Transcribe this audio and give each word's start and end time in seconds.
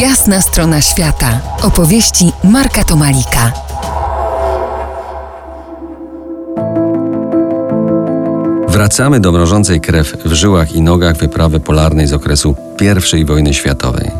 Jasna 0.00 0.40
strona 0.40 0.80
świata. 0.80 1.40
Opowieści 1.62 2.32
Marka 2.44 2.84
Tomalika. 2.84 3.52
Wracamy 8.68 9.20
do 9.20 9.32
mrożącej 9.32 9.80
krew 9.80 10.16
w 10.24 10.32
żyłach 10.32 10.72
i 10.72 10.82
nogach 10.82 11.16
wyprawy 11.16 11.60
polarnej 11.60 12.06
z 12.06 12.12
okresu 12.12 12.56
I 13.18 13.24
wojny 13.24 13.54
światowej. 13.54 14.10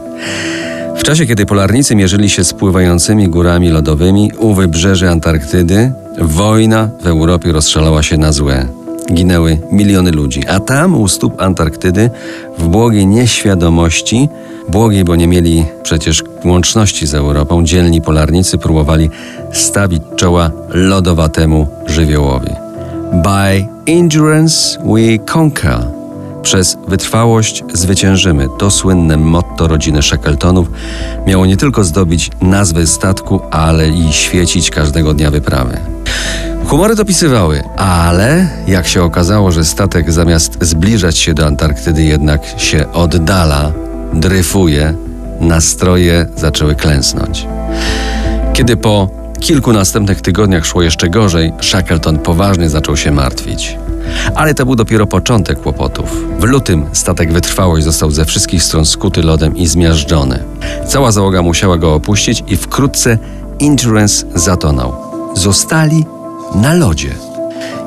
W 0.96 1.02
czasie, 1.02 1.26
kiedy 1.26 1.46
polarnicy 1.46 1.96
mierzyli 1.96 2.30
się 2.30 2.44
z 2.44 2.52
pływającymi 2.52 3.28
górami 3.28 3.68
lodowymi 3.68 4.32
u 4.38 4.54
wybrzeży 4.54 5.10
Antarktydy, 5.10 5.92
wojna 6.18 6.88
w 7.02 7.06
Europie 7.06 7.52
rozszalała 7.52 8.02
się 8.02 8.18
na 8.18 8.32
złe. 8.32 8.81
Ginęły 9.12 9.58
miliony 9.70 10.10
ludzi, 10.10 10.46
a 10.46 10.60
tam 10.60 10.94
u 10.94 11.08
stóp 11.08 11.40
Antarktydy, 11.42 12.10
w 12.58 12.68
błogiej 12.68 13.06
nieświadomości, 13.06 14.28
błogiej, 14.68 15.04
bo 15.04 15.16
nie 15.16 15.28
mieli 15.28 15.64
przecież 15.82 16.24
łączności 16.44 17.06
z 17.06 17.14
Europą, 17.14 17.64
dzielni 17.64 18.00
polarnicy 18.00 18.58
próbowali 18.58 19.10
stawić 19.52 20.02
czoła 20.16 20.50
lodowatemu 20.68 21.66
żywiołowi. 21.86 22.50
By 23.12 23.66
endurance 23.86 24.78
we 24.84 25.38
conquer. 25.38 25.78
Przez 26.42 26.78
wytrwałość 26.88 27.64
zwyciężymy. 27.72 28.48
To 28.58 28.70
słynne 28.70 29.16
motto 29.16 29.68
rodziny 29.68 30.02
Shackletonów 30.02 30.70
miało 31.26 31.46
nie 31.46 31.56
tylko 31.56 31.84
zdobić 31.84 32.30
nazwę 32.40 32.86
statku, 32.86 33.40
ale 33.50 33.88
i 33.88 34.12
świecić 34.12 34.70
każdego 34.70 35.14
dnia 35.14 35.30
wyprawy. 35.30 35.91
Humory 36.66 36.94
dopisywały, 36.94 37.62
ale 37.76 38.48
jak 38.66 38.86
się 38.86 39.02
okazało, 39.02 39.52
że 39.52 39.64
statek 39.64 40.12
zamiast 40.12 40.58
zbliżać 40.60 41.18
się 41.18 41.34
do 41.34 41.46
Antarktydy 41.46 42.02
jednak 42.02 42.42
się 42.56 42.92
oddala, 42.92 43.72
dryfuje, 44.12 44.94
nastroje 45.40 46.26
zaczęły 46.36 46.74
klęsnąć. 46.74 47.46
Kiedy 48.52 48.76
po 48.76 49.08
kilku 49.40 49.72
następnych 49.72 50.20
tygodniach 50.20 50.66
szło 50.66 50.82
jeszcze 50.82 51.08
gorzej, 51.08 51.52
Shackleton 51.60 52.18
poważnie 52.18 52.70
zaczął 52.70 52.96
się 52.96 53.10
martwić. 53.10 53.78
Ale 54.34 54.54
to 54.54 54.64
był 54.66 54.76
dopiero 54.76 55.06
początek 55.06 55.60
kłopotów. 55.60 56.24
W 56.38 56.44
lutym 56.44 56.86
statek 56.92 57.32
Wytrwałość 57.32 57.84
został 57.84 58.10
ze 58.10 58.24
wszystkich 58.24 58.62
stron 58.62 58.86
skuty 58.86 59.22
lodem 59.22 59.56
i 59.56 59.66
zmiażdżony. 59.66 60.44
Cała 60.88 61.12
załoga 61.12 61.42
musiała 61.42 61.78
go 61.78 61.94
opuścić 61.94 62.44
i 62.46 62.56
wkrótce 62.56 63.18
Endurance 63.60 64.26
zatonął. 64.34 64.94
Zostali 65.34 66.04
na 66.54 66.74
lodzie. 66.74 67.14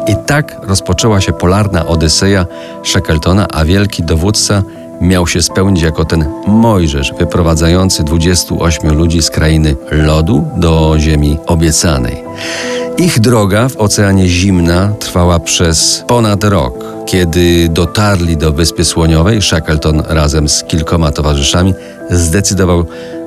I 0.08 0.16
tak 0.26 0.56
rozpoczęła 0.64 1.22
się 1.22 1.34
polarna 1.34 1.86
odyseja 1.86 2.46
Shackletona, 2.84 3.48
a 3.54 3.66
wielki 3.66 4.04
dowódca 4.04 4.64
miał 5.02 5.28
się 5.28 5.42
spełnić 5.42 5.82
jako 5.84 6.06
ten 6.06 6.26
Mojżesz 6.48 7.14
wyprowadzający 7.20 8.04
28 8.04 8.98
ludzi 8.98 9.22
z 9.22 9.30
krainy 9.30 9.76
lodu 9.92 10.48
do 10.58 10.96
ziemi 10.98 11.38
obiecanej. 11.48 12.24
Ich 12.98 13.20
droga 13.20 13.70
w 13.70 13.78
Oceanie 13.78 14.28
Zimna 14.28 14.94
trwała 15.00 15.40
przez 15.40 16.04
ponad 16.08 16.44
rok. 16.44 16.86
Kiedy 17.06 17.70
dotarli 17.70 18.38
do 18.38 18.52
Wyspy 18.52 18.86
Słoniowej, 18.86 19.42
Shackleton 19.42 20.04
razem 20.08 20.50
z 20.50 20.64
kilkoma 20.64 21.12
towarzyszami 21.12 21.74
zdecydował, 22.10 22.86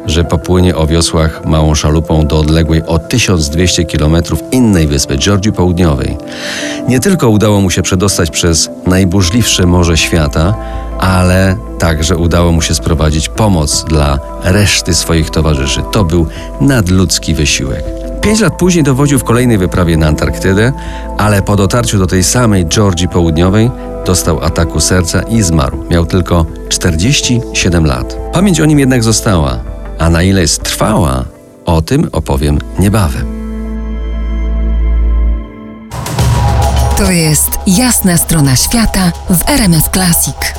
że 0.09 0.25
popłynie 0.25 0.77
o 0.77 0.87
wiosłach 0.87 1.45
małą 1.45 1.75
szalupą 1.75 2.27
do 2.27 2.39
odległej 2.39 2.83
o 2.87 2.98
1200 2.98 3.84
km 3.84 4.17
innej 4.53 4.87
wyspy, 4.87 5.19
Georgii 5.19 5.53
Południowej. 5.53 6.17
Nie 6.89 7.01
tylko 7.01 7.28
udało 7.28 7.61
mu 7.61 7.70
się 7.70 7.83
przedostać 7.83 8.31
przez 8.31 8.70
najburzliwsze 8.86 9.67
morze 9.67 9.97
świata, 9.97 10.55
ale 10.98 11.56
także 11.79 12.17
udało 12.17 12.53
mu 12.53 12.62
się 12.62 12.75
sprowadzić 12.75 13.29
pomoc 13.29 13.84
dla 13.84 14.19
reszty 14.45 14.95
swoich 14.95 15.31
towarzyszy. 15.31 15.83
To 15.92 16.05
był 16.05 16.27
nadludzki 16.61 17.34
wysiłek. 17.34 17.84
Pięć 18.20 18.41
lat 18.41 18.56
później 18.56 18.84
dowodził 18.84 19.19
w 19.19 19.25
kolejnej 19.25 19.59
wyprawie 19.59 19.97
na 19.97 20.06
Antarktydę, 20.06 20.73
ale 21.19 21.42
po 21.42 21.56
dotarciu 21.56 21.98
do 21.98 22.07
tej 22.07 22.24
samej 22.24 22.67
Georgii 22.67 23.08
Południowej 23.08 23.70
dostał 24.07 24.45
ataku 24.45 24.80
serca 24.80 25.23
i 25.23 25.42
zmarł. 25.42 25.85
Miał 25.91 26.07
tylko 26.07 26.47
47 26.68 27.86
lat. 27.86 28.17
Pamięć 28.33 28.61
o 28.61 28.64
nim 28.64 28.79
jednak 28.79 29.02
została, 29.02 29.58
a 29.98 30.11
na 30.11 30.23
ile 30.23 30.41
jest 30.41 30.63
trwała, 30.63 31.25
o 31.64 31.83
tym 31.83 32.09
opowiem 32.13 32.59
niebawem. 32.79 33.39
To 36.97 37.11
jest 37.11 37.51
jasna 37.67 38.17
strona 38.17 38.57
świata 38.57 39.13
w 39.31 39.48
RMS 39.48 39.85
Classic. 39.92 40.55